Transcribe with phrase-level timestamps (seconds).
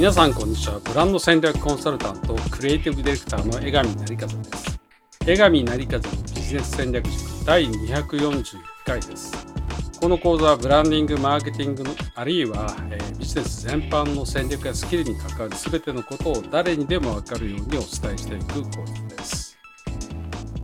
[0.00, 0.80] 皆さんこんにちは。
[0.80, 4.80] ブランド戦略コンサルタントクリエイティブディレクターの江上成和です。
[5.26, 8.44] 江上成和のビジネス戦略塾第241
[8.86, 9.30] 回です。
[10.00, 17.86] この講座はブランディングマーケティングのあるいは、えー、ビジネス全般の戦略やスキルに関わる全てのことを誰にでも分かるようにお伝え
[18.16, 19.58] していく講座です。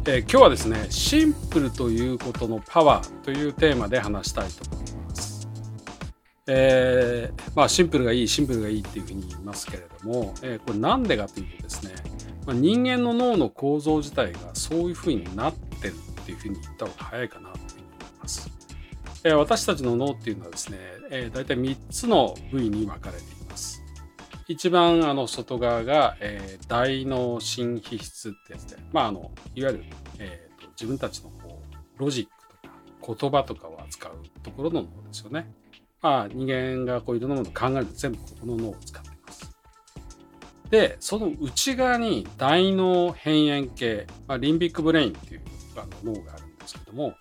[0.06, 4.85] えー、今日はですねシンプルということのパワーというテーマで話したいと思います。
[6.48, 11.94] えー、まあシンプルがいいシンプルがいいっていうふうに言いますけれども、えー、これなんでかというとですね、
[12.46, 18.50] まあ、人間の脳の構造自体がそういうふうになってるっていうふうに言った方が早いかなというふうに思います。
[19.24, 20.78] えー、私たちの脳っていうのはですね、
[21.10, 23.82] えー、大体3つの部位に分かれています。
[24.48, 29.84] 一番あの外側が、えー、大脳新皮質ってやつで、まあ、あのいわゆる、
[30.20, 35.52] えーと、自分たちのこうロジックとか言葉とかを扱うところの脳ですよね。
[36.06, 39.56] まあ、人間がこういろんなものを考えると全部ここの脳を使っています。
[40.70, 45.42] で、その内側に大脳辺縁系、まあ、リンビックブレインっていう
[45.74, 47.14] あの脳があるんですけども、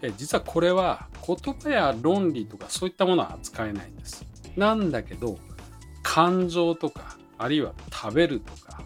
[0.00, 4.24] え実はこれは言葉や論理とかそういったものは扱えないんです。
[4.56, 5.38] なんだけど、
[6.02, 8.82] 感情とかあるいは食べるとか、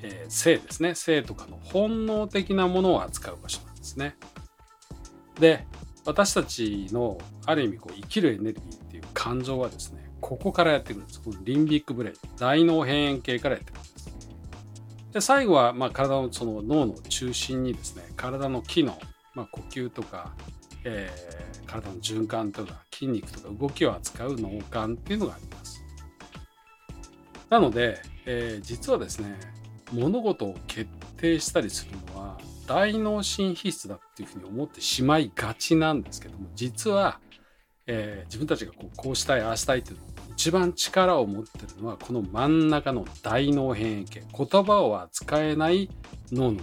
[0.00, 4.14] えー、性ですね性とかの本能的なものを扱う場所なんですね。
[5.40, 5.66] で
[6.04, 8.81] 私たちのある意味こう生きるエネルギー
[9.22, 14.18] 感情はですねここからやってくるんですこのリンビックブレイン大脳辺縁系からやってくるんです。
[15.12, 18.98] で最後はまあ体のその脳の中心にですね体の機能、
[19.34, 20.32] まあ、呼吸とか、
[20.82, 25.84] えー、体の循環とか筋肉とか動きを扱う脳幹っていうのがあります。
[27.48, 29.38] なので、えー、実はですね
[29.92, 37.20] 物事を決定したりするのは大脳神秘質だっていうふうに思ってしまいがちなんですけども実は、
[37.86, 40.02] えー、自分たちがこうこうしたいああしたいっていうの
[40.32, 45.90] 一番力を持ってるのはこの真ん中の大脳変異系言葉を扱えない
[46.30, 46.62] 脳の部位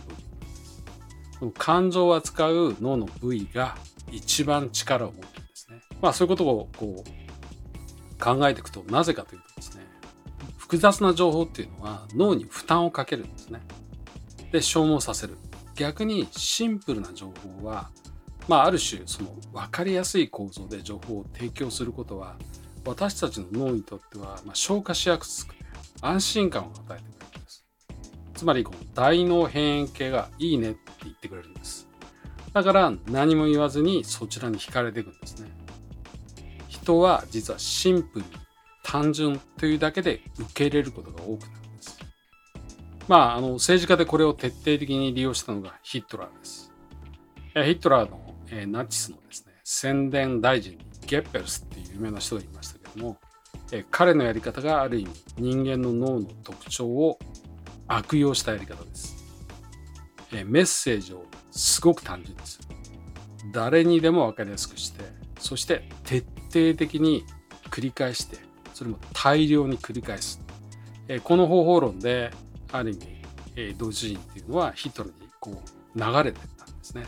[1.40, 3.78] この感情を扱う脳の部位が
[4.12, 5.82] 一番力を持ってるんですね。
[6.02, 9.86] まあそういうことをこう考えていくとなぜかというとですね
[10.58, 13.62] 複雑な情報っていうのは脳に負担をかけるんですね。
[14.52, 15.38] で消耗させる。
[15.76, 17.32] 逆にシンプルな情
[17.62, 17.90] 報は、
[18.50, 22.36] まあ、ある種その分かりやすい構造で情報を提供することは
[22.84, 25.54] 私たちの脳にとっては、ま消化しやすく
[26.02, 27.66] 安心感を与えてくれるんです。
[28.34, 31.88] つまりこの大脳辺縁系がいいねって言ってくれるんです。
[32.52, 35.52] だから何も言わずにそちらに惹かれていくんですね。
[36.68, 38.32] 人は実はシンプルに
[38.84, 42.00] 単純というだけで受け入れることが多くなるんです。
[43.08, 46.70] まあ、あの政治家でこれを徹底的に利用したのがヒットラーです。
[47.54, 53.18] ヒットラーの、えナチスのですね、宣伝大臣ゲッペルスっていう有名な人がいましたけども、
[53.72, 57.20] え彼のやり方がある意味人間の脳の特徴を
[57.88, 59.16] 悪用したやり方です。
[60.32, 62.60] えメッセージをすごく単純にす。
[63.52, 65.04] 誰にでも分かりやすくして、
[65.40, 67.24] そして徹底的に
[67.70, 68.38] 繰り返して
[68.74, 70.42] それも大量に繰り返す。
[71.08, 72.32] えこの方法論で
[72.72, 73.08] ある意味、
[73.56, 77.06] えドイツ人っていうのはヒットルにこう流れてったんですね。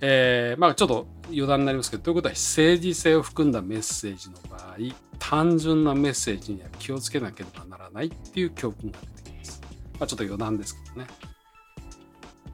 [0.00, 4.76] えー、まあちょっと余談になりますけどということは政治性を含んだメッセージの場合
[5.18, 9.60] 単純なメッセージには気をつけなければならないっていう教訓が出てきます。
[9.98, 11.06] まあ、ちょっと余談ですけどね。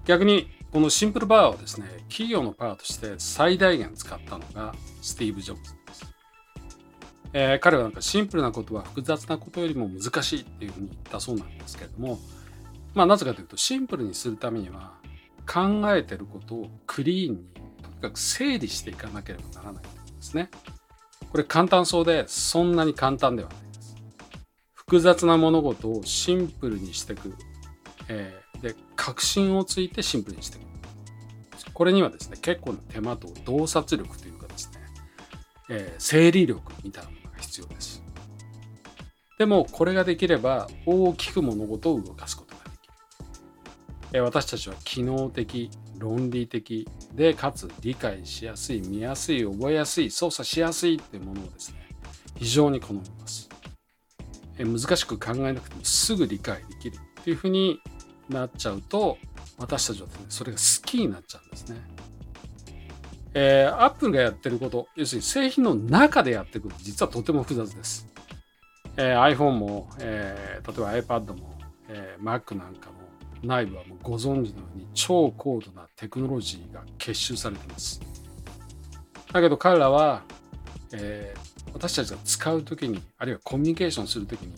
[0.07, 6.15] 逆にこのシンプルパワーをですね企業のパワーとして最大限使ったのがスティーブ・ジョブズです
[7.37, 12.19] えー、彼はなんかシンプルなことは複雑なことよりも難しいっていうふうに言ったそうなんですけれども、
[12.95, 14.93] まあなぜかというとシンプルにするためには
[15.47, 17.45] 考えてることをクリーンに
[17.83, 20.51] とにかく整理していかなければならないんですね。
[21.31, 23.97] これ簡単そうでそんなに簡単ではないです。
[24.73, 27.35] 複雑な物事をシンプルにしていく。
[28.09, 30.65] えー、で、確信をついてシンプルにしていく。
[31.73, 34.81] これにはですね、結構な手間と洞察力というかですね、
[35.71, 38.03] えー、整理力みたいなものが必要です。
[39.39, 42.54] でもこれができれば大きく物事を動かすこと。
[44.21, 51.89] 私たちは機能的、論理的で、かつ理解しやすい、見やすい、覚えやすい、操作しやすいっていうものをですね、
[52.37, 53.49] 非常に好みます。
[54.59, 57.81] 難しく考えなくてもすぐ理解できるっていうふうに
[58.29, 59.19] なっちゃうと、
[59.59, 61.77] 私たちはですね、それが好きになっちゃうんですね。
[63.37, 68.07] えー、アップルがやってること、要するに製品の中でやっていくこと、実はとても複雑です。
[68.97, 71.59] えー、iPhone も、えー、例えば iPad も、
[71.89, 73.04] えー、Mac なんかも
[73.47, 78.01] 内部はもうご存知のように超高度なテクノロジーが結集されています。
[79.33, 80.23] だけど彼らは、
[80.93, 84.53] えー、私たちが使うときに、あるいはコミュニケーションするときに、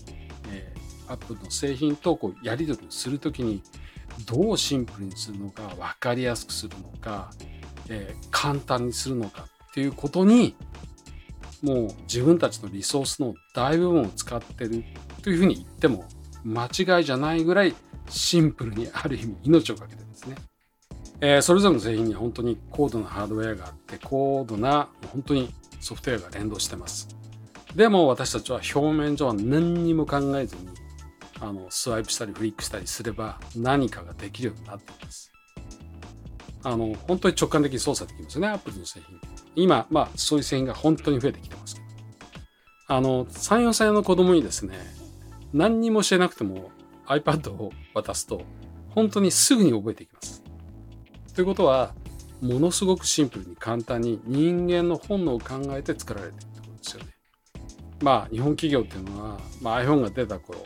[0.50, 3.62] えー、アップルの製品とこうやり取りするときに、
[4.26, 7.30] どうシンプルにするのか、分かりやすくするのか、
[7.88, 10.54] えー、簡単にするのかっていうことに、
[11.62, 14.84] もう自分たちのリソースの大部分を使ってる
[15.22, 16.04] というふうに言っても
[16.44, 17.74] 間違いじゃないぐらい
[18.08, 20.36] シンプルにある意味命をかけてですね。
[21.20, 27.08] えー、それぞれの製品には本当に高度なハードウェアがあって高度な本当にソフトウェアが連動してます。
[27.74, 30.68] でも私たちは表面上は何にも考えずに
[31.40, 35.32] あのスワイプしたりフリックしたりすれば何かができるようになっています。
[36.62, 39.20] あの本当に直感的に操作できますよね、Apple の製品。
[39.54, 41.86] 今、まあそういう製品が本当に増えてきてますけど。
[42.88, 44.78] あの、3、4歳の子供にですね、
[45.52, 46.70] 何にもしてなくても
[47.06, 48.42] iPad を渡すと
[48.96, 50.42] 本当にすぐに覚えていきます。
[51.34, 51.94] ということは、
[52.40, 57.10] ものすごくシンプルに簡単に人間の本能を考えて作られているってことですよね。
[58.00, 60.64] まあ、日本企業っていうのは、まあ、iPhone が出た頃、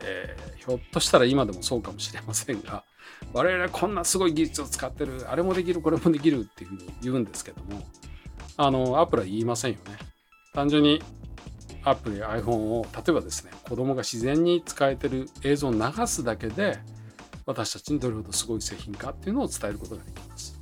[0.00, 2.82] えー、ひょっとしたら今でもそうかもしれませんが、
[3.32, 7.82] 我々はこんなすごい技術を使ってる、あれもできる、これもできるっていうふうに言うんですけども、
[8.56, 9.98] あの、アップルは言いませんよね。
[10.52, 11.00] 単純に
[11.84, 16.78] アプルや iPhone を、例えばですね、子供が自然に使えてる映像を流すだけで、
[17.46, 20.58] 私たちにどれほどすごい製品かっていうのを伝えることができます。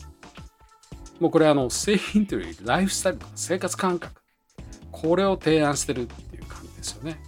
[1.20, 4.22] もうこれあの製品というよりライフスタイルとか生活感覚、
[4.90, 7.20] これを提案してるっていう感じですよね。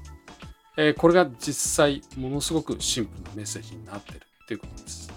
[0.77, 5.11] えー、これが実際ものすごくシンプルなメッセージになってるっていうことです。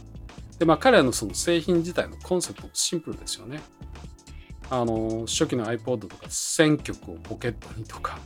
[0.58, 3.62] で、まあ彼らのその製品自体のコンセプトもシンプルですよね。
[4.70, 8.18] あの、初期の iPod とか1000曲をポケットにとか、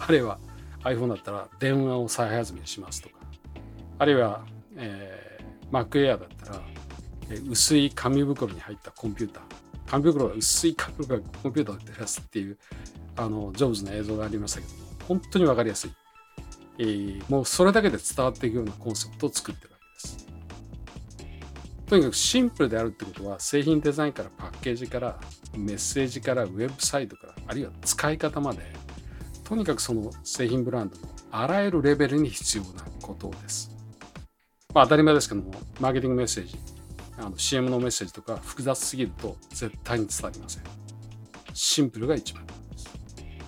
[0.06, 0.38] あるいは
[0.84, 3.16] iPhone だったら電話を再始めしますとか、
[3.98, 4.44] あるいは、
[4.76, 5.30] えー
[5.70, 6.62] Mac Air だったら、
[7.30, 9.42] え薄い紙袋に入ったコンピューター。
[9.86, 12.58] 紙袋が薄い紙袋がコンピューターを照らすっていう、
[13.16, 14.72] あの、ジョブズの映像がありましたけど、
[15.06, 15.90] 本当にわかりやすい。
[16.78, 20.26] えー、もうそれだけで伝わっていくようなコンセプトを作ってるわけです。
[21.86, 25.20] とにかくシンプルであるってことは、製品デザインからパッケージから、
[25.56, 28.60] メッセージから、ウェブサイトから、あるいは使い方まで、
[29.50, 31.02] とにかくその製品ブランドの
[31.32, 33.68] あらゆるレベルに必要なことです。
[34.72, 35.50] まあ当たり前ですけども、
[35.80, 36.56] マーケティングメッセージ、
[37.18, 40.62] あの CM のメッセージとか複雑すぎると絶対に伝わりません。
[41.52, 42.94] シンプルが一番です。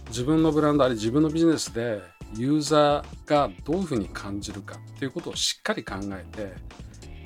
[0.09, 2.03] 自分のブランドあれ自分のビジネスで
[2.35, 6.53] ユーザーがどういうふうに感じるかっていうことをしっかり考えて、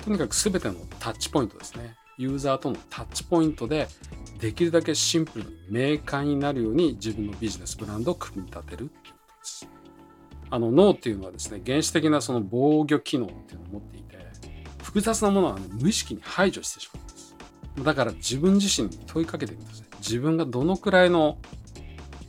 [0.03, 1.95] とにかく全てのタッチポイントですね。
[2.19, 3.87] ユーザーとのタッチポイントで
[4.39, 9.67] できるだけシンプルに明快になるように自分のビジネスブランドを組み立てるっていうことです。
[10.49, 14.17] あの脳っていうのはですね原始的なその防御機能っていうのを持っていて
[14.81, 17.35] 複雑なものは、ね、無意識に排除してしまうんです
[17.83, 21.37] だから自分自身に問いかけてみてください自分がどのくらいの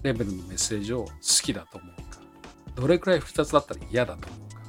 [0.03, 1.11] レベルのメッセージを好
[1.43, 2.21] きだと思うか
[2.75, 4.61] どれくらい複雑だったら嫌だと思うか、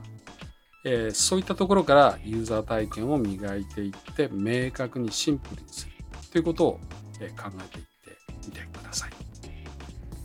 [0.85, 5.91] えー、そういったところからユーザー体験を磨いていって明確にシンプルにする
[6.31, 6.79] ということを、
[7.19, 8.17] え考えていって
[8.47, 9.11] みてください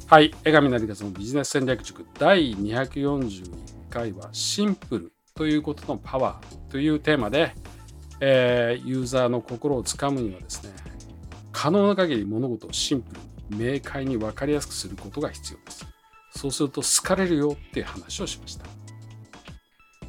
[0.06, 0.34] はい。
[0.44, 7.54] 江上成勝のビジネス戦略塾第241回はシンプルということのパワーというテーマで、
[8.20, 10.70] えー、ユーザーの心をつかむにはですね、
[11.52, 13.14] 可能な限り物事をシンプ
[13.50, 15.86] ルに明快に分かりやすくすることが必要です。
[16.36, 18.66] そうすると好かれるよっていう話をしました。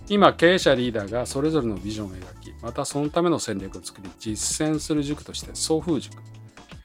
[0.10, 6.22] 今、経営者リーダーがそれぞれのビジョンを描き、またそのための戦略を作り、実践する塾として送風塾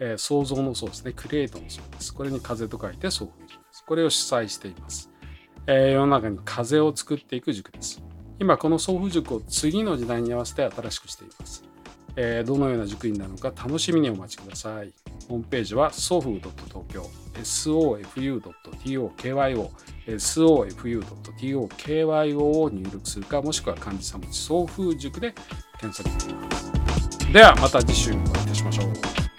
[0.01, 1.13] えー、創造の層ですね。
[1.15, 2.13] クリエイトの層です。
[2.13, 3.85] これに風と書いて創風塾です。
[3.87, 5.11] これを主催しています。
[5.67, 8.03] えー、世の中に風を作っていく塾です。
[8.41, 11.63] 今この送風塾を次の時代に合わせて新しくしています。
[12.17, 14.93] えー、どのような塾になるのか楽しみにお待ちください。
[15.29, 17.03] ホームページは sofu.tokyo
[17.35, 19.71] sofu.tokyo
[20.07, 25.33] sofu.tokyo を入力するかもしくは漢字3文字送風塾で
[25.79, 26.73] 検索できます。
[27.33, 29.30] ではまた次週お会いいたしましょう。